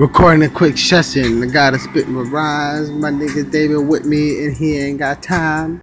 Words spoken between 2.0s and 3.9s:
my rhymes. My nigga David